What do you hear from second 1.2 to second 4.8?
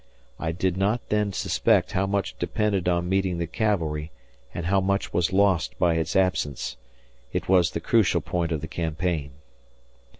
suspect how much depended on meeting the cavalry and